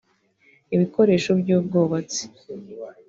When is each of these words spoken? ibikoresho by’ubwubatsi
ibikoresho 0.75 1.31
by’ubwubatsi 1.41 2.21